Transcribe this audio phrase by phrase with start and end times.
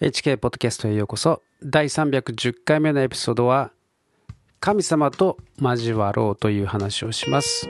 [0.00, 1.40] HK ポッドキャストへようこそ。
[1.62, 3.70] 第310回目のエピソードは
[4.58, 7.68] 神様と交わろうという話をします。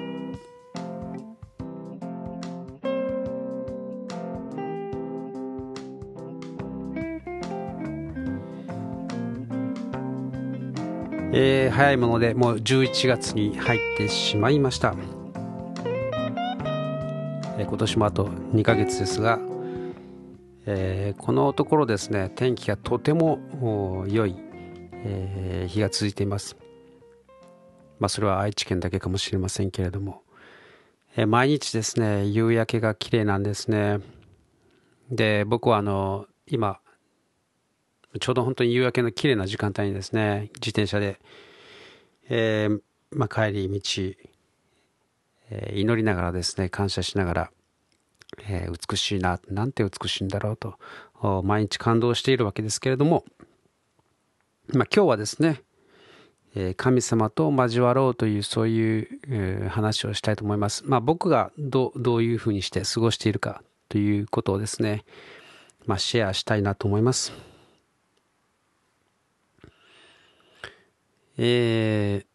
[11.36, 14.94] えー、早いものでもう11月に入ってしまいました、
[17.58, 19.40] えー、今年もあと2ヶ月ですが
[20.66, 24.36] えー、このところですね天気がとても良い、
[24.92, 26.56] えー、日が続いています。
[27.98, 30.22] まあそれは愛知県だけかもしれませんけれども、
[31.16, 34.00] えー、毎日ですね夕焼けが綺麗なんですね。
[35.10, 36.80] で僕はあの今
[38.20, 41.20] ちょうど本当に夕焼けの綺麗な時間帯にですね自転車で、
[42.28, 43.80] えーまあ、帰り道、
[45.50, 47.50] えー、祈りながらですね感謝しながら
[48.42, 50.78] えー、美しいな、なんて美しいんだろうと、
[51.42, 53.24] 毎日感動しているわけですけれども、
[54.72, 55.62] まあ、今日はですね、
[56.54, 60.84] えー、神様と交わろうというそういう、えー、話をしたいと思います。
[60.86, 65.04] まあ、僕がどどういうふうにして過ごしているかということをですね、
[65.86, 67.32] まあ、シェアしたいなと思います。
[71.36, 72.26] えー、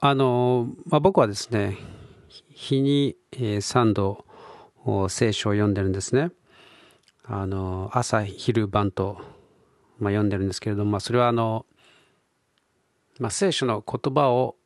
[0.00, 1.76] あの、まあ、僕はですね、
[2.50, 4.24] 日に、3度、
[5.08, 6.30] 聖書を読んでるんですね。
[7.24, 9.18] あの朝昼晩と、
[9.98, 11.66] まあ、読んでるんですけれども、まあ、それはあの、
[13.18, 14.56] まあ、聖書の言葉を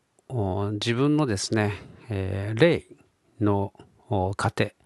[0.72, 1.72] 自分のですね、
[2.10, 2.84] えー、霊
[3.40, 3.72] の
[4.36, 4.76] 糧、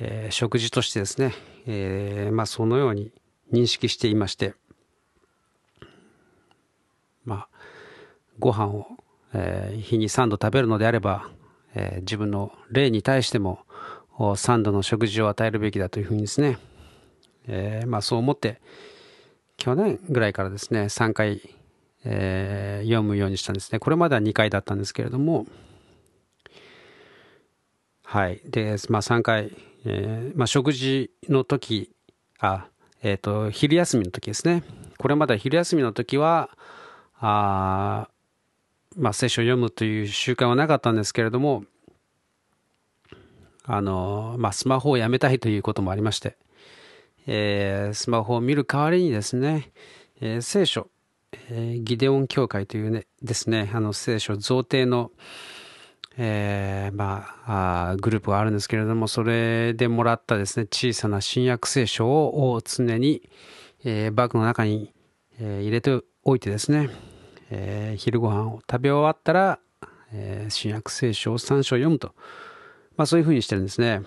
[0.00, 1.32] えー、食事としてですね、
[1.66, 3.10] えー、まあ、そのように
[3.52, 4.54] 認識していまして、
[7.24, 7.48] まあ、
[8.38, 8.86] ご飯を、
[9.32, 11.30] えー、日に3度食べるのであれば、
[11.74, 13.60] え、自分の霊に対しても
[14.18, 16.58] 3度の食事を与えるべきだというふうにですね、
[17.46, 18.60] えー、まあそう思って
[19.56, 21.40] 去年ぐらいからですね3回、
[22.04, 23.78] えー、読むようにしたんですね。
[23.78, 25.46] これまでは2回だったんですけれども。
[28.04, 28.40] はい。
[28.46, 29.52] で、まあ、3回、
[29.84, 31.94] えーまあ、食事の時
[32.38, 32.66] あ
[33.02, 34.62] えっ、ー、と昼休みの時ですね。
[34.98, 36.50] これまでは昼休みの時は
[37.20, 38.08] あ
[38.96, 41.64] まあ聖書を読むという習慣はなかったんですけれども
[43.70, 46.36] あの、まあ、スマホをやめたいということもありまして、
[47.26, 49.70] えー、スマホを見る代わりにですね、
[50.22, 50.88] えー、聖書、
[51.50, 55.10] えー、ギデオン教会というね、ですね、あの聖書贈呈の、
[56.16, 63.28] えー、まあ、グループがあるんですけれども、それでもらったですね、小さな新約聖書を常に、
[63.84, 64.94] えー、バッグの中に、
[65.38, 66.88] えー、入れておいてですね、
[67.50, 69.58] えー、昼ご飯を食べ終わったら、
[70.14, 72.14] えー、新約聖書を3章読むと。
[72.98, 74.02] まあ、そういうふうにしてるんですね。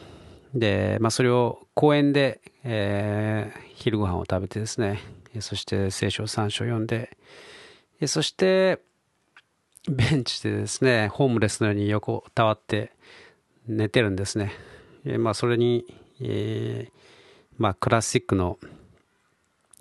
[0.54, 5.00] で、まあ、それを公園で、えー、昼ご飯を食べてですね、
[5.40, 7.18] そして聖書3章読んで、
[8.06, 8.82] そして、
[9.90, 12.92] ベンチでですね、ホームレスのように横たわって
[13.66, 14.52] 寝てるんですね。
[15.18, 15.86] まあ、それに、
[16.20, 16.92] えー、
[17.58, 18.60] まあ、クラシックの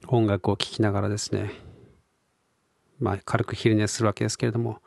[0.07, 1.51] 音楽を聴きながらですね、
[3.01, 4.81] まあ、軽く昼寝するわけですけれども、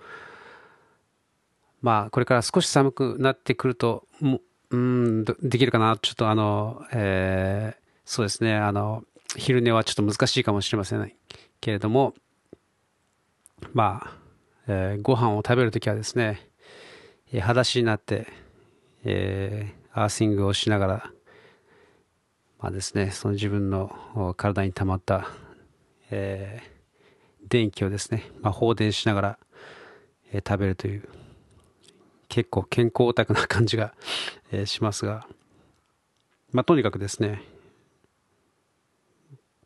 [1.84, 4.40] まあ、これから少し寒くなってくると、も
[4.72, 9.04] うんできるかな、ちょっとあの、えー、そうですね、あの、
[9.36, 11.14] 昼寝はちょっと難しいかもしれません。
[11.60, 12.14] けれども、
[13.74, 14.18] まあ、
[14.68, 16.48] えー、ご飯を食べるときはですね、
[17.34, 18.28] え、裸足になって、
[19.04, 21.12] えー、アーシングをしながら、
[22.60, 25.28] まあですね、その自分の体に溜まった、
[26.12, 29.40] えー、電気をですね、まあ、放電しながら、
[30.32, 31.10] えー、食べるという、
[32.34, 33.94] 結構健康オタクな感じが、
[34.52, 35.28] えー、しますが、
[36.52, 37.44] まあ、とにかくですね、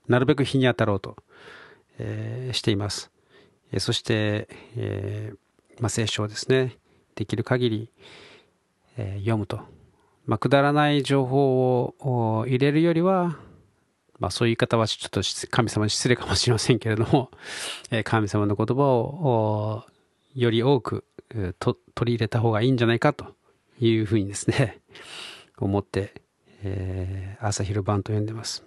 [0.10, 1.16] なるべく日に当たろうと、
[1.98, 3.10] えー、しています。
[3.72, 6.76] えー、そして、えーまあ、聖書をですね、
[7.16, 7.90] できる限り、
[8.98, 9.62] えー、読むと。
[10.26, 13.38] まあ、くだらない情報を入れるよりは、
[14.20, 17.32] まあ、そういう言い方はちょっと神様に失礼かもしれませんけれども、
[17.92, 19.86] えー、神様の言葉を
[20.36, 21.04] より多く
[21.60, 23.36] と取り入れた方がいいんじゃないかと
[23.80, 24.80] いうふうにですね、
[25.58, 26.22] 思って、
[26.64, 28.64] えー、朝昼晩と読んでます。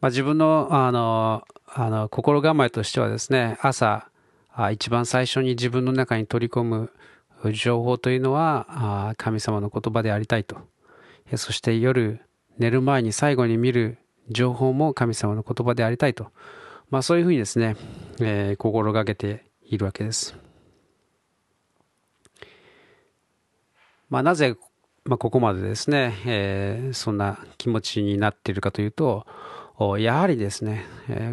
[0.00, 4.08] まあ、自分のあのあの心構えとしてはですね、朝
[4.52, 6.90] あ一番最初に自分の中に取り込む
[7.52, 10.56] 情報というのはあ神様の言葉でありたいと。
[11.36, 12.22] そして夜
[12.58, 13.98] 寝る前に最後に見る
[14.30, 16.30] 情報も神様の言葉でありたいと。
[16.90, 17.76] まあそういうふうにですね、
[18.20, 20.36] えー、心がけているわけです。
[24.08, 24.56] まあ、なぜ
[25.08, 29.26] まあ、ここまでですね、えー、そんな気持ちになっているかというと、
[29.98, 30.84] やはりですね、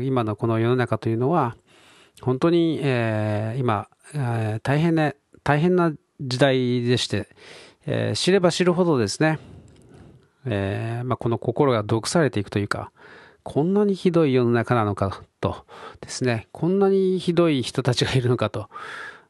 [0.01, 1.57] 今のこの世の中というのは、
[2.21, 5.13] 本当に、えー、今、えー、大変な、
[5.43, 5.91] 大変な
[6.21, 7.27] 時代でして、
[7.85, 9.39] えー、知れば知るほどですね、
[10.45, 12.93] えまあ、この心が毒されていくというか、
[13.45, 15.67] こんなにひどい世の中なのかと
[16.01, 18.69] ですね、こんなにひどい人たちがいるのかと、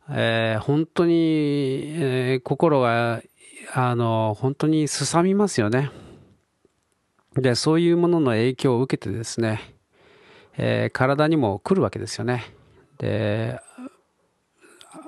[0.10, 3.22] え本当に、え心が、
[3.74, 5.92] あの、本当にすさみますよね。
[7.36, 9.76] で、そういうものの影響を受けてですね、
[10.58, 12.46] えー、体にも来るわけですよね。
[13.00, 13.60] で、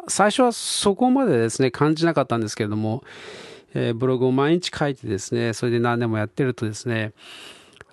[0.09, 3.05] 最初はそこまでですね、感じなかったんですけれども、
[3.73, 7.13] え、ブログを毎日書いてですね、それで何年もやってるとですね、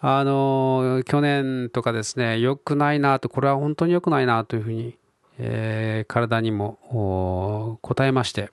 [0.07, 4.99] あの去年とかですね、良くないなと、これは本当に良くないなというふうに、
[5.39, 8.51] えー、体にも答えまして、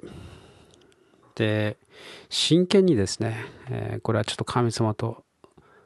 [1.35, 1.75] で、
[2.29, 3.35] 真剣にですね、
[3.69, 5.25] えー、これはちょっと神様と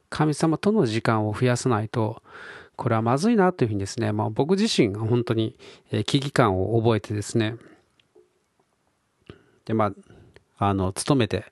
[0.10, 2.22] 神様との時間を増やさないと、
[2.76, 5.58] これはまずいなというふうにですね、まあ、僕自身が本当に
[6.06, 7.56] 危機感を覚えてですね、
[9.66, 9.92] で、ま
[10.58, 11.46] あ、あの、努めて、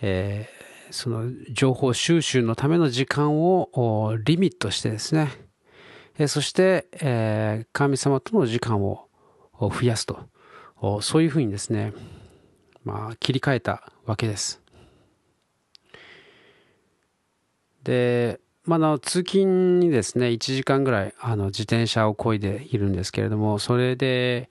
[0.00, 0.48] え、
[0.90, 5.30] その情報収集のための時間をリミットしてですね、
[6.18, 9.08] えそして、え、神様との時間を
[9.60, 10.28] 増やすと、
[11.02, 11.92] そういうふうにですね、
[12.84, 14.62] まあ、切り替えたわけです。
[17.82, 24.50] で、まあ、の通勤にですね、1時間ぐらいあの自転車を漕いでいるんですけれども、それで、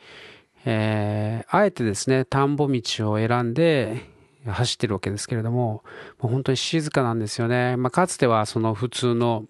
[0.65, 4.14] えー、あえてですね、田んぼ道を選んで
[4.51, 5.83] 走ってるわけですけれども、
[6.19, 7.77] もう本当に静かなんですよね。
[7.77, 9.45] まあ、かつてはその普通の、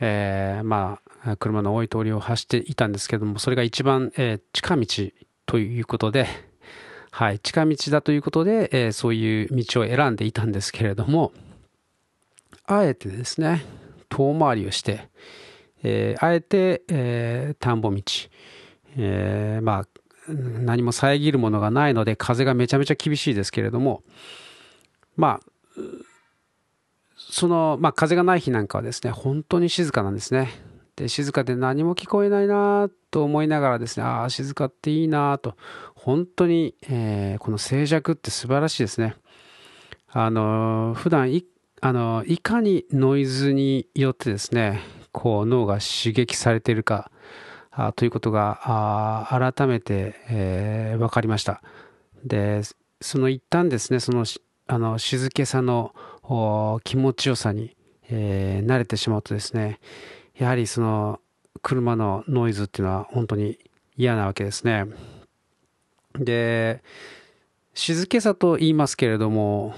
[0.00, 4.86] えー、まあ、車の多い通りを走っていたんですけども、それが一番、えー、近道
[5.46, 6.26] ということで、
[7.10, 11.32] はい、近道だということで、えー、そういう道を選んでいたんですけれども、
[12.66, 13.64] あえてですね、
[14.08, 15.08] 遠回りをして、
[15.82, 18.02] えー、あえて、え、田んぼ道、
[18.96, 19.88] え、まあ、
[20.28, 24.02] 何も遮るものがないので、風がめちゃめちゃ厳しいですけれども、
[25.16, 25.80] まあ、
[27.16, 30.50] その、まあ、風がない日なんかはですね、本当に静かなんですね。
[30.96, 35.56] で、静かで何も聞こえないなと思いながらですね、ああ、静かっていいなと、
[35.94, 39.16] 本当に、え、この静寂って素晴らしいですね。
[40.08, 41.46] あの、普段一
[41.82, 44.80] あの、いかにノイズによってですね、
[45.12, 47.10] こう脳が刺激されているか
[47.78, 51.62] あということがあ改めて、えー、分かりました。
[52.24, 52.62] で、
[53.02, 54.24] その一旦ですね、その
[54.66, 55.94] あの静けさの
[56.84, 57.76] 気持ちよさに、
[58.08, 59.78] えー、慣れてしまうとですね、
[60.38, 61.20] やはりその
[61.60, 63.58] 車のノイズっていうのは本当に
[63.96, 64.86] 嫌なわけですね。
[66.14, 66.82] で、
[67.74, 69.74] 静けさと言いますけれども、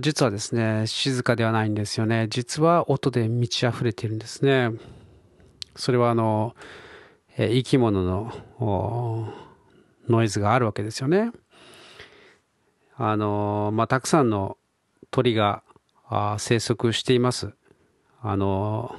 [0.00, 2.26] 実はですね、静かではないんですよね。
[2.28, 4.72] 実は音で満ち溢れているんですね。
[5.76, 6.56] それはあの、
[7.36, 8.32] え生き物の
[10.08, 11.32] ノイズがあるわけですよね。
[12.96, 14.58] あの、まあ、たくさんの
[15.10, 15.62] 鳥が
[16.38, 17.54] 生息しています。
[18.20, 18.94] あの、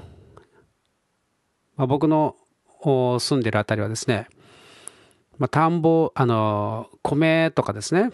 [1.76, 2.36] まあ、僕の
[3.20, 4.28] 住んでるあたりはですね、
[5.38, 8.12] まあ、田んぼ、あの、米とかですね、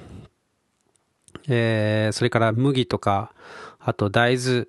[1.48, 3.34] えー、それから麦とか、
[3.80, 4.68] あと大豆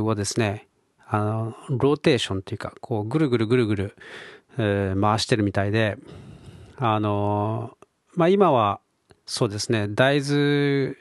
[0.00, 0.66] をですね、
[1.06, 3.96] あの、ローテーションというか、こう、ぐるぐるぐるぐる、
[4.58, 5.98] え、回してるみたいで、
[6.76, 7.76] あの、
[8.14, 8.80] まあ、今は、
[9.26, 10.94] そうですね、大豆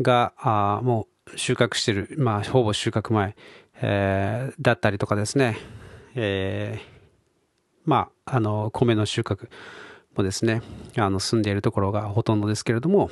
[0.00, 3.36] が、あもう収穫してる、まあ、ほぼ収穫前、
[3.80, 5.56] えー、だったりとかですね、
[6.14, 6.80] え、
[7.84, 9.48] まあ、あの、米の収穫
[10.16, 10.62] もですね、
[10.96, 13.10] あの、住んでいるところがほとんどですけれども、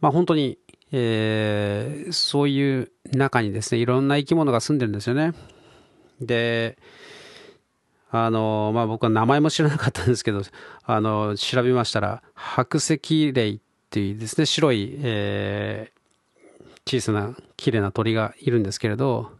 [0.00, 0.58] まあ、本当に、
[0.92, 5.32] え、そういう中にですね、いろんな生き物が住んでるんですよね。
[6.20, 6.78] で、
[8.10, 10.42] あの、まあ、僕は名前も知らなかったんですけど、
[10.84, 13.58] あの、調べましたら、白石霊っ
[13.90, 19.30] ていうですね、白い、えー、小さな綺麗な鳥がいるんですけれど、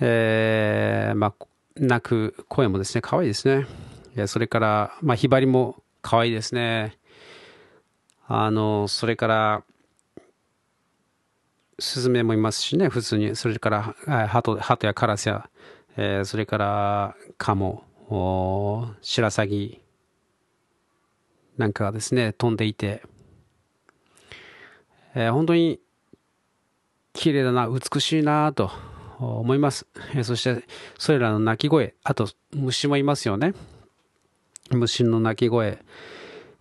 [0.00, 3.66] えー、まあ、鳴く声もですね、可愛いですね。
[4.26, 6.96] それから、まあ、ひばりも可愛いですね。
[8.26, 9.62] あの、それから、
[11.78, 13.36] スズメもいますしね、普通に。
[13.36, 13.82] それから、
[14.28, 15.50] ハトハトやカラスや、
[15.96, 17.84] えー、それから、カモ、
[19.00, 19.80] シラサギ
[21.56, 23.02] なんかがですね、飛んでいて、
[25.14, 25.80] えー、本当に
[27.14, 28.70] 綺麗だな、美しいなと
[29.18, 29.86] 思います。
[30.14, 30.64] えー、そして、
[30.98, 33.54] それらの鳴き声、あと虫もいますよね。
[34.70, 35.78] 虫の鳴き声、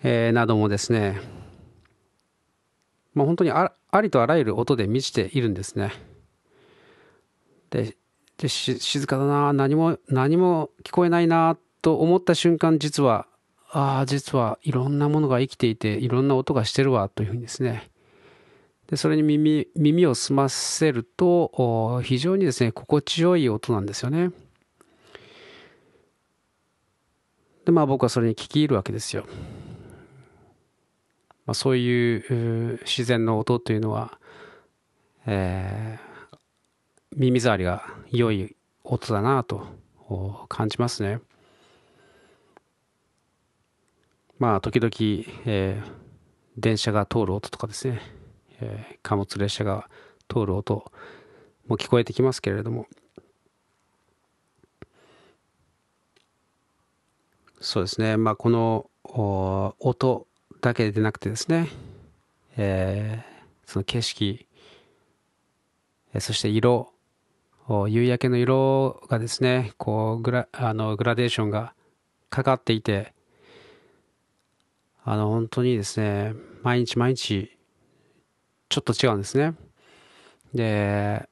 [0.01, 1.19] えー、などもですね、
[3.13, 5.91] まあ、本当にありとあらゆる音で満ちているんですね。
[7.69, 7.97] で
[8.37, 13.27] で静かだな何も何も聞こえないなと思った瞬間実は
[13.71, 17.89] ああ実はいろんなものが生きていていろんな音がしてるわというふうにですね
[18.87, 24.31] でそれに耳耳を澄ませると非常にですね心地よい音なんですよね。
[27.65, 29.25] でまあ僕はそれに聞き入るわけですよ。
[31.47, 34.19] まあ、そういう自然の音というのは、
[35.25, 36.04] えー、
[37.17, 39.65] 耳障りが良い音だなと
[40.49, 41.21] 感じますね。
[44.37, 44.91] まあ時々、
[45.45, 45.91] えー、
[46.57, 48.01] 電車が通る音とかですね、
[48.59, 49.89] えー、貨物列車が
[50.27, 50.91] 通る音
[51.67, 52.87] も聞こえてきますけれども。
[57.61, 58.17] そうですね。
[58.17, 58.89] まあこの
[59.79, 60.27] 音
[60.59, 61.69] だけでなくてですね、
[62.57, 64.45] えー、その景色、
[66.19, 66.91] そして色
[67.67, 71.73] 夕焼けの色がですねこうグラあのグラデーションが
[72.29, 73.13] かかっていて
[75.03, 77.57] あの本当にですね毎日毎日
[78.69, 79.53] ちょっと違うんですね。
[80.53, 81.27] で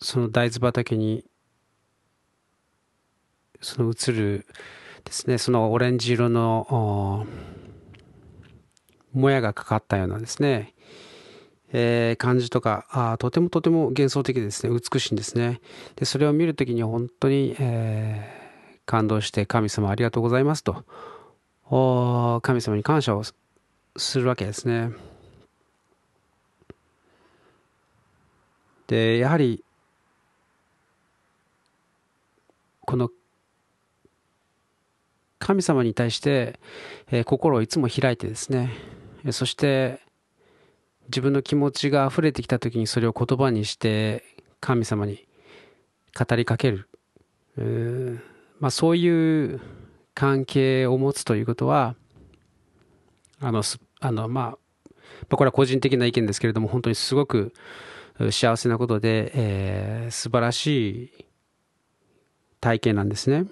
[0.00, 1.24] その大豆畑に
[3.60, 4.46] その映る
[5.04, 7.26] ですねそのオレンジ色の
[9.12, 10.74] もやがかかったようなですね、
[11.72, 14.76] えー、感じとかあとてもとても幻想的ですね。
[14.76, 15.60] 美しいんですね。
[15.96, 20.84] でそれを見るときに本当に、えー、感動して神様ありがとうございますと。
[22.42, 23.22] 神様に感謝を
[23.96, 24.90] するわけですね。
[28.88, 29.62] でやはり
[32.80, 33.08] この
[35.38, 36.58] 神様に対して、
[37.12, 38.72] えー、心をいつも開いてですね。
[39.30, 40.00] そして
[41.10, 44.22] 自分の気持ちが溢れてきた時にそれを言葉にして
[44.60, 45.26] 神様に
[46.16, 48.20] 語りかける、
[48.60, 49.60] まあ、そういう
[50.14, 51.96] 関係を持つということは
[53.40, 53.62] あの
[54.00, 54.56] あの、ま
[55.30, 57.52] あ、これは個人的な意見ですけれども本当にすごく
[58.30, 61.26] 幸せなことで、えー、素晴らしい
[62.60, 63.46] 体験なんですね。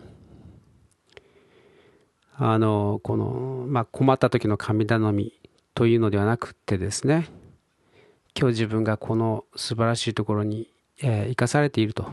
[2.36, 5.32] あのこの、まあ、困った時の神頼み
[5.74, 7.26] というのではなくてですね
[8.38, 10.68] 今日自分がこの素晴らしいところに、
[11.02, 12.04] えー、生かされていると、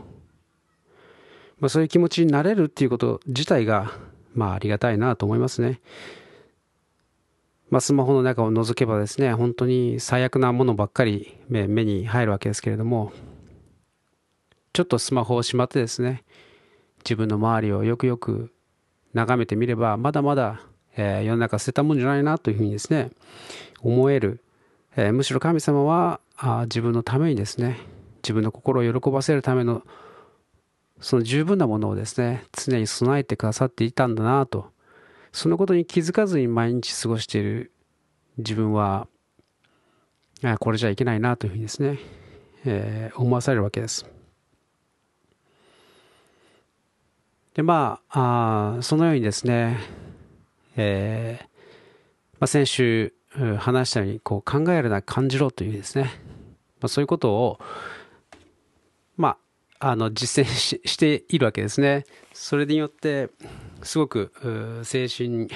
[1.60, 3.92] まあ、そういう気持ちになれるっていうこと自体が、
[4.34, 5.80] まあ、ありがたいなと思いますね。
[7.70, 13.12] まあ、スマホの中を覗けばですね本当に最悪なものばっかり目目に入るわけですけれども
[14.72, 16.22] ちょっとスマホをしまってですね
[16.98, 18.52] 自分の周りをよくよく
[19.14, 20.60] 眺めてみればまだまだ
[20.96, 23.10] えー、世の中捨てたもんじゃないなというふうにですね
[23.82, 24.42] 思える、
[24.96, 27.78] えー、むしろ神様はあ自分のためにですね
[28.22, 29.82] 自分の心を喜ばせるための
[31.00, 34.70] その十分なものをですね常に備えてくださっていたんだなと
[35.32, 37.72] そのことに気づかずに毎日過ごしている
[38.38, 39.06] 自分は
[40.60, 41.98] これじゃいけないなというふうにですね、
[42.64, 44.06] えー、思わされるわけです。
[47.54, 49.78] でまああそのようにですね
[50.76, 51.44] えー、
[52.38, 53.15] まあ、先週
[53.58, 56.04] 話したようにこう考えるな感じろというですね、
[56.80, 57.58] まあ、そういうことを、
[59.16, 59.36] ま
[59.80, 62.04] あ、あの実践ししているわけですね。
[62.32, 63.30] それによって
[63.82, 64.32] すごく
[64.84, 65.48] 精神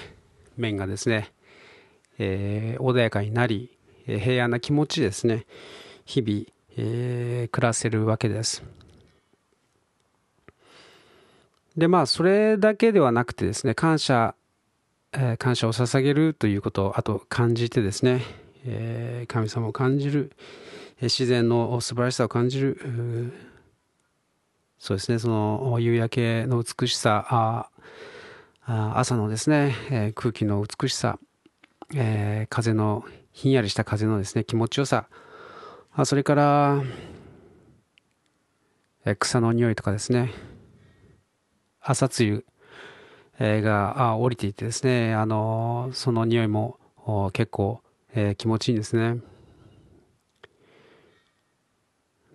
[0.57, 1.33] 面がですね、
[2.19, 5.47] えー、穏やかになり平安な気持ちですね
[6.05, 6.45] 日々、
[6.77, 8.63] えー、暮らせるわけです。
[11.77, 14.35] でまあそれだけではなくてですね感謝
[15.13, 18.23] え、感謝を捧げるということあと感じてですね、
[18.65, 20.33] え、神様を感じる、
[21.03, 23.33] 自然の素晴らしさを感じる
[24.79, 27.71] そうですねその夕焼けの美しさ
[28.67, 31.19] 朝のですね、え空気の美しさ、
[31.95, 35.09] え風のひんやりした風のですね気持ちよさ
[36.05, 36.83] それから、
[39.07, 40.33] え草の匂いとかですね
[41.81, 42.45] 朝露
[43.41, 46.79] が降りていてですね、あのその匂いも
[47.33, 47.81] 結構、
[48.13, 49.21] えー、気持ちいいんですね。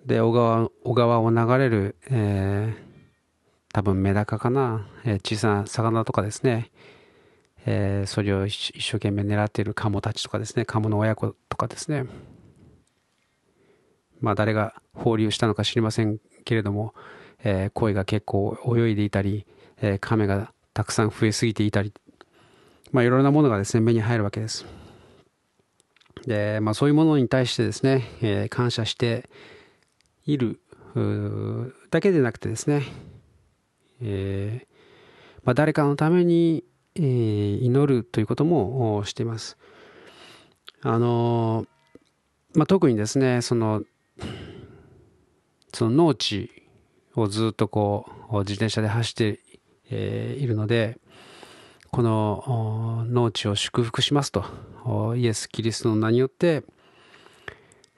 [0.05, 6.71] で小川小川を流れる、えー、多分メダカかな、えー、小さな魚とかですね、
[7.65, 10.65] えー、それを一生懸命狙っているカモたちとかですね。
[10.65, 12.05] カモの親子とかですね。
[14.21, 16.93] まあ誰が放流したのか知りませんけれども、
[17.43, 19.45] えー、鯉が結構泳いでいたり、
[19.81, 21.93] えー、亀がたくさん増えすぎていたり、
[22.91, 24.65] まあ、いろんなものがですね目に入るわけです。
[26.27, 29.29] で、まあ、そういうものに対してですね、えー、感謝して
[30.25, 30.59] いる
[31.91, 32.83] だけでなくてですね、
[34.01, 34.67] えー
[35.45, 36.65] まあ、誰かのために、
[36.95, 39.57] えー、祈るということもしています。
[40.81, 41.65] あの
[42.53, 43.83] まあ、特にですねその
[45.73, 46.51] その農地
[47.15, 49.39] をずっとこう自転車で走って、
[49.89, 50.97] えー、いるので
[51.91, 54.43] この農地を祝福しますと
[55.15, 56.63] イエス・キリストの名によって、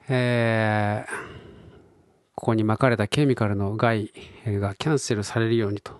[0.08, 1.12] えー、
[2.34, 4.12] ここにまかれたケミカルの害
[4.46, 5.92] がキャンセルされるようにと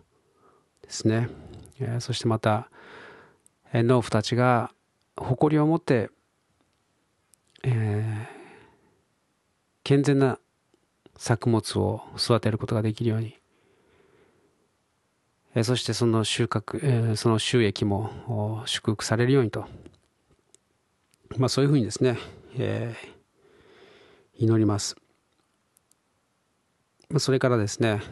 [0.83, 1.29] ですね、
[1.81, 2.71] えー、そしてまた
[3.75, 4.71] 農夫たちが
[5.17, 6.11] 誇りを持って、
[7.65, 8.37] えー、
[9.83, 10.39] 健全な
[11.17, 13.37] 作物を育てることができるように、
[15.55, 19.67] え、そしてその収穫、え、その収益も祝福されるようにと、
[21.37, 22.19] まあ、そういうふうにですね、
[22.59, 24.97] えー、祈ります。
[27.19, 28.03] それからですね、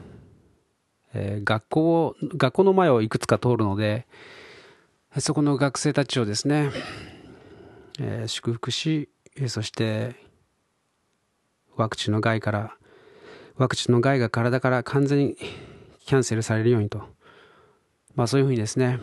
[1.13, 4.07] えー、学校を、学校の前をいくつか通るので、
[5.19, 6.71] そこの学生たちをですね、
[7.99, 9.09] えー、祝福し、
[9.49, 10.17] そして
[11.77, 12.77] ワクチンの害から、
[13.57, 15.37] ワクチンの害が体から完全に
[16.07, 17.03] キャンセルされるようにと、
[18.17, 18.99] まあそういうふうにですね、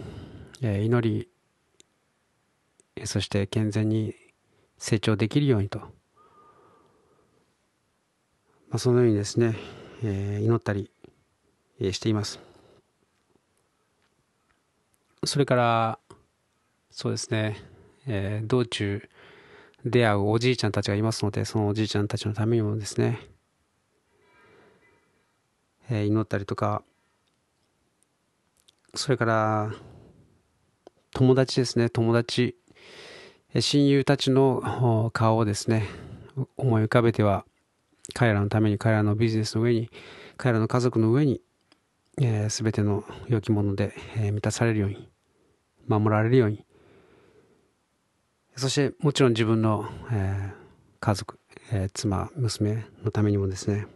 [0.63, 1.29] えー、祈
[2.95, 4.15] り、そして健全に
[4.79, 5.85] 成長できるようにと、ま
[8.71, 9.55] あ、そのようにですね、
[10.03, 10.89] えー、祈ったり
[11.79, 12.39] しています。
[15.25, 15.99] それから、
[16.89, 17.57] そうですね、
[18.07, 19.07] えー、道中
[19.85, 23.19] 出会うおじいちゃんたちがいますので、そのおじいちゃんたちのためにもですね、
[25.91, 26.81] えー、祈ったりとか、
[28.95, 29.71] それから、
[31.13, 32.55] 友達ですね、友達、
[33.59, 35.87] 親友たちの顔をですね、
[36.57, 37.45] 思い浮かべては、
[38.13, 39.89] 彼らのために、彼らのビジネスの上に、
[40.37, 41.41] 彼らの家族の上に、
[42.19, 45.09] す、えー、べ、ての良きもので、えー、満たされるように、
[45.87, 46.63] 守られるように、
[48.55, 50.53] そしてもちろん自分の、えー、
[50.99, 51.39] 家族、
[51.71, 53.87] えー、妻、娘のためにもですね、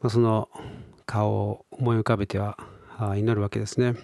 [0.00, 0.48] まあ、その
[1.06, 2.56] 顔を思い浮かべては
[3.16, 3.96] 祈るわけですね。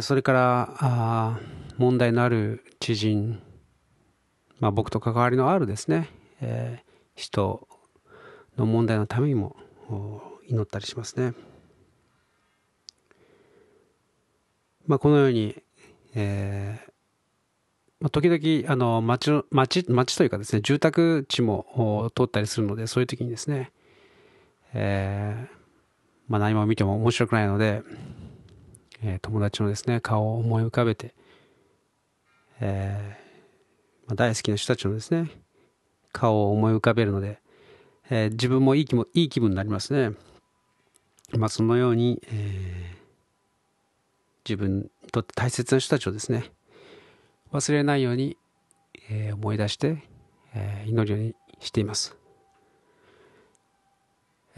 [0.00, 1.38] それから
[1.76, 3.42] 問題のある知人、
[4.58, 6.08] まあ、僕と関わりのあるですね、
[6.40, 7.68] えー、人
[8.56, 9.56] の問題のためにも
[10.48, 11.34] 祈ったりしますね。
[14.86, 15.62] まあ、このように、
[16.14, 16.92] えー、
[18.10, 23.72] 時々あの町の町町というかですね住宅地も通ったりするのでそういう時にですね、
[24.74, 25.56] えー
[26.28, 27.82] まあ、何も見ても面白くないので、
[29.02, 31.14] えー、友達のですね顔を思い浮かべて、
[32.60, 35.30] えーまあ、大好きな人たちのですね
[36.12, 37.40] 顔を思い浮かべるので、
[38.10, 40.16] えー、自分もいい気もいい気分になりますね。
[41.36, 42.94] まあ、そのように、えー
[44.46, 46.44] 自分にとって大切な人たちをですね
[47.52, 48.36] 忘れないように、
[49.10, 50.02] えー、思い出して、
[50.54, 52.16] えー、祈るようにしています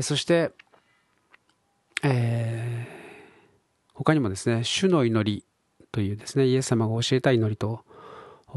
[0.00, 0.50] そして、
[2.02, 5.44] えー、他にもですね主の祈り
[5.92, 7.80] というですねイエス様が教えた祈りと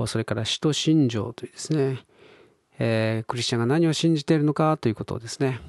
[0.08, 2.00] それから使徒信条というですね、
[2.78, 5.60] えー、クリスチャンが何を信じているのかということをですね、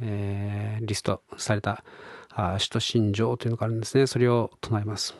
[0.00, 1.84] えー、リストされた
[2.34, 4.06] あ使徒信条というのがあるんですね。
[4.06, 5.14] それを唱えます。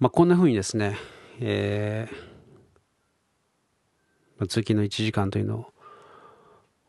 [0.00, 0.96] まあ、こんなふうにですね、
[1.40, 5.66] えー、通勤の1時間というの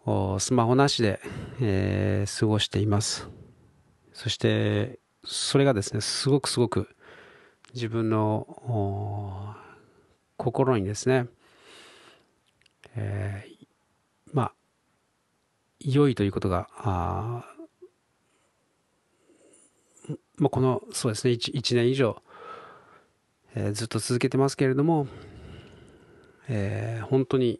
[0.05, 1.19] をスマホなしで、
[1.59, 3.27] えー、過ごしています。
[4.13, 6.87] そして、それがですね、すごくすごく
[7.73, 9.57] 自分の
[10.37, 11.27] 心にですね、
[12.95, 13.67] えー、
[14.31, 14.53] まあ、
[15.81, 17.43] 良いということが、あ
[20.37, 22.21] まあ、この、そうですね1、1年以上、
[23.55, 25.07] えー、ずっと続けてますけれども、
[26.47, 27.59] えー、本当に、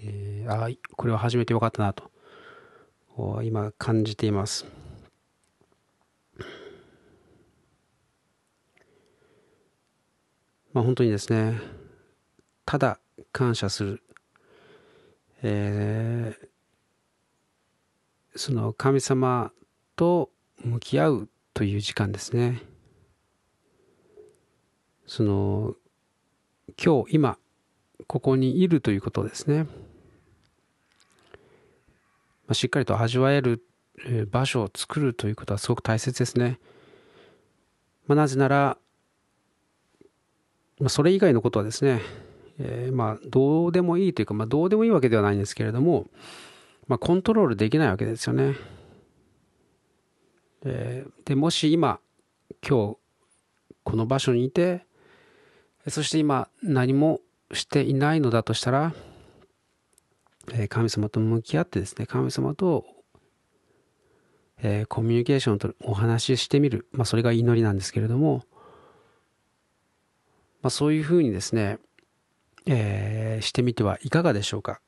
[0.00, 2.10] えー、あこれは初めてよかったなと、
[3.42, 4.66] 今感じています。
[10.72, 11.60] まあ、本当にですね、
[12.64, 13.00] ただ
[13.32, 14.02] 感謝する、
[15.42, 19.50] えー、その神様
[19.96, 20.30] と
[20.64, 22.69] 向き合うという時間ですね。
[25.10, 25.74] その
[26.80, 27.36] 今日今
[28.06, 29.64] ここにいるということですね。
[29.64, 29.70] ま
[32.50, 33.60] あ、しっかりと味わえる
[34.30, 36.60] 場所を作るということはすごく大切ですね。
[38.06, 38.78] まあ、なぜなら、
[40.78, 42.02] まあ、それ以外のことはですね、
[42.60, 46.06] えー、まあどうでもいいというか、まあ、どうでもいいわけではないんですけれども、
[46.86, 48.54] まあ、コントロールできないわけですよね。
[50.62, 51.98] ででもし今
[52.64, 52.96] 今日
[53.82, 54.88] この場所にいて
[55.88, 57.20] そして今何も
[57.52, 58.94] していないのだとしたら
[60.68, 62.84] 神様と向き合ってですね神様と
[64.62, 68.44] えコミュニケーションとお話ししてみる、まあ、それが祈りなんですけれども、
[70.62, 71.78] まあ、そういうふうにですね、
[72.66, 74.80] えー、してみてはいかがでしょうか。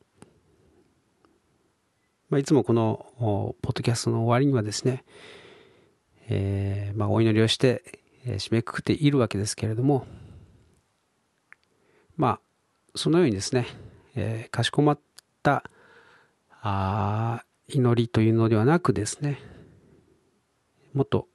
[2.28, 5.04] まあ、いつもこのポッドキャストの終わりにはですね、
[6.28, 7.82] えー、まあ、お祈りをして、
[8.24, 10.06] え、締めくくっているわけですけれども、
[12.16, 12.40] まあ、
[12.94, 13.66] そのようにですね、
[14.14, 14.98] えー、かしこまっ
[15.42, 15.64] た
[16.60, 19.38] あ祈りというのではなくですね、
[20.94, 21.26] もっと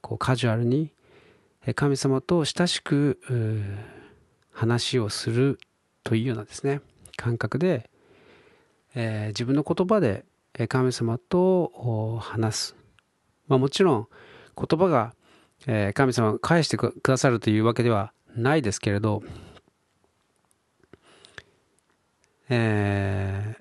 [0.00, 0.92] こうカジュアルに
[1.74, 3.20] 神様と親しく
[4.52, 5.58] 話をする
[6.02, 6.80] というようなですね
[7.16, 7.90] 感覚で、
[8.94, 10.24] えー、自分の言葉で
[10.68, 12.76] 神様と話す、
[13.46, 14.08] まあ、もちろん
[14.56, 15.14] 言葉が、
[15.94, 19.22] 神様が返してくださるというわけではないですけれど、
[22.50, 23.56] え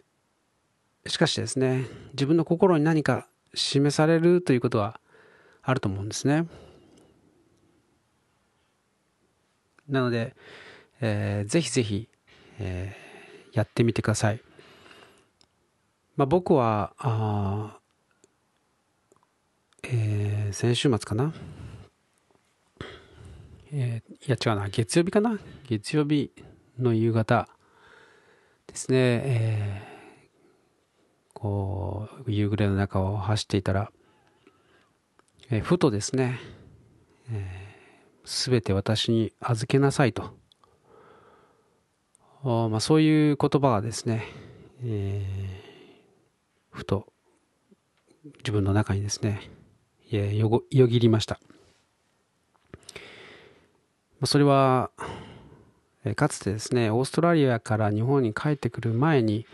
[1.06, 5.00] ー、しかしですね自分の心に何か示されるということは
[5.62, 6.48] あると思うんですね。
[9.88, 10.36] なので、
[11.02, 12.10] えー、ぜひぜひ、
[12.60, 14.42] えー、やってみてください。
[16.16, 17.80] まあ、僕はあ、
[19.84, 21.34] えー、先週末かな、
[23.72, 26.32] えー、いや違うな月曜日かな月曜日
[26.78, 27.48] の夕方
[28.70, 33.92] ですね、えー、こう夕暮れの中を走っていたら
[35.52, 36.40] えふとですね、
[38.24, 40.38] す、え、べ、て私に預けなさいと、
[42.44, 44.26] まあ、そういう言葉がですね、
[44.84, 47.12] えー、ふと
[48.40, 49.50] 自分の中にですね、
[50.12, 51.40] よごよぎりました。
[54.26, 54.92] それは、
[56.16, 59.46] かつてですね、オーストラリアから日本に帰ってくる前に、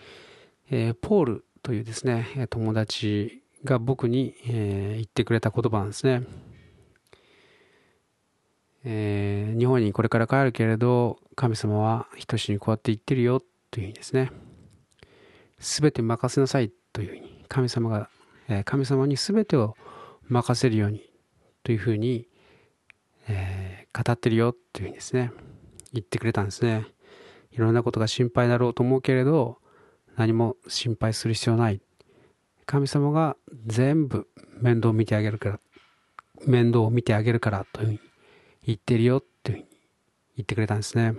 [0.70, 6.24] えー、ポールというですね、友達が僕に、えー、言ってくれた言葉なんですね。
[8.84, 14.32] えー、日本にこれから帰るけれど、神様は等しにこうやって言ってるよというふうにですね、
[15.60, 18.10] すべて任せなさいというふうに、神様が、
[18.48, 19.76] え、神様にすべてを
[20.28, 21.10] 任せるように
[21.64, 22.28] というふうに、
[23.28, 25.32] え、語ってるよというふうにですね、
[25.96, 26.86] 言ってくれたんですね。
[27.52, 29.58] いろんなことが心配だろうと思うけれど、
[30.18, 31.82] 何も心配する必要ない。
[32.66, 34.28] 神様が全部
[34.60, 35.60] 面倒を見てあげるから、
[36.46, 38.00] 面倒を見てあげるからというふうに
[38.66, 39.68] 言ってるよというふうに
[40.38, 41.16] 言ってくれたんですね。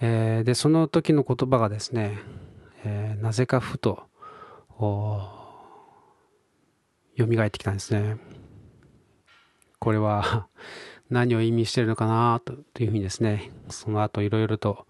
[0.00, 2.18] えー、で、その時の言葉がですね、
[2.84, 4.04] えー、なぜかふと、
[4.78, 5.64] 蘇
[7.24, 8.18] ってきたんですね。
[9.78, 10.48] これは
[11.10, 14.86] 何を意味してるのかなというふうにですね、その後いろいろと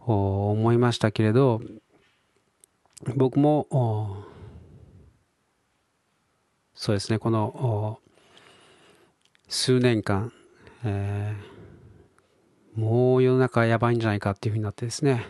[0.00, 1.60] 思いましたけれど、
[3.16, 4.26] 僕も
[6.74, 8.00] そうですねこの
[9.48, 10.32] 数年間、
[10.84, 15.26] えー、もう世の中やばいんじゃないかっていうふうになってですね、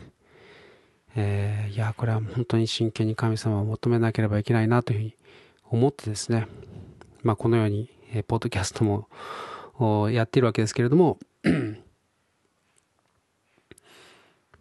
[1.16, 5.14] えー、いやこれは本当に真剣に神様を求めなければいけないなというふうに
[5.70, 6.48] 思ってですね、
[7.22, 9.08] まあ、このように、えー、ポッドキャストも
[10.10, 11.18] やってるわけですけれども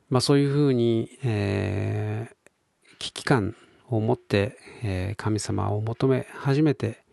[0.09, 3.55] まあそういうふうに、えー、危機感
[3.89, 7.03] を持って、え神様を求め始めて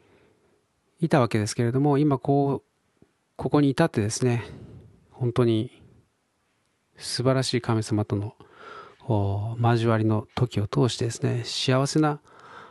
[1.01, 4.45] いたわけですけれども今こうここに至ってですね
[5.11, 5.83] 本当に
[6.97, 8.35] 素晴らしい神様との
[9.61, 12.21] 交わりの時を通してですね幸せな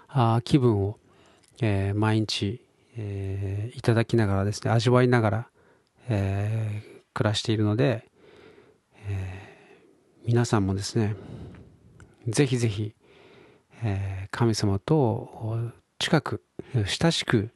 [0.07, 0.97] あ気分を、
[1.61, 2.62] えー、毎日、
[2.97, 5.47] えー、いただきながらですね味わいながら、
[6.09, 8.09] えー、暮らしているので、
[9.07, 9.77] え
[10.25, 11.15] 皆さんもですね
[12.27, 12.93] ぜひぜひ
[13.83, 17.49] え、神様と近く親しく、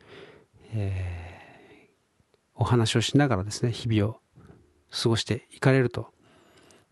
[0.73, 1.89] え、
[2.53, 4.19] お話をしながらですね日々を
[4.91, 6.07] 過ごしていかれると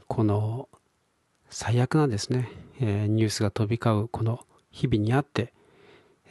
[0.07, 0.69] この
[1.49, 4.39] 最悪なですね、え、ニュースが飛び交うこの
[4.71, 5.53] 日々にあって、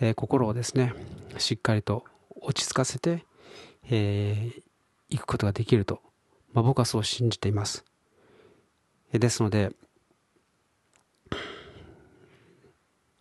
[0.01, 0.93] えー、心をですね
[1.39, 2.05] しっかりと
[2.41, 3.21] 落ち着かせてい、
[3.91, 6.01] えー、くことができると、
[6.53, 7.85] まあ、僕はそう信じています。
[9.13, 9.73] ですので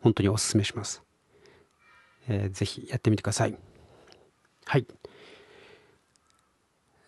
[0.02, 1.04] 本当にお勧めします。
[2.28, 3.58] えー、ぜひやってみてください。
[4.66, 4.86] はい。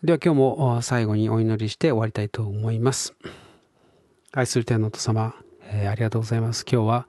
[0.02, 3.14] では今日も最後にお祈りして終わりたいと思います。
[4.32, 6.64] 愛する天のお様、えー、ありがとうございます。
[6.70, 7.08] 今日は、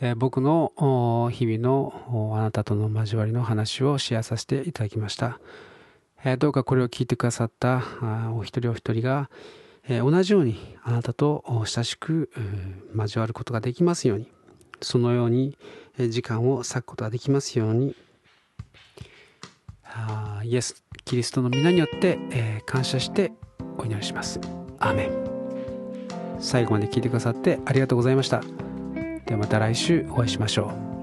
[0.00, 5.40] え、僕の日々のあなたとの交わりの話をシェアさせていただきました。
[6.24, 7.82] え、どうかこれを聞いてくださった
[8.34, 9.30] お一人お一人が、
[9.86, 12.30] え同じようにあなたと親しく
[12.96, 14.30] 交わることができますように、
[14.80, 15.56] そのように
[16.08, 17.94] 時間を割くことができますように、
[20.44, 23.32] イエス・キリストの皆によって、え感謝して
[23.78, 24.40] お祈りします。
[24.80, 25.34] アーメン。
[26.40, 28.63] 最後まで聞いてくださってありがとうございました。
[29.26, 30.93] ではまた来週お会いしましょう。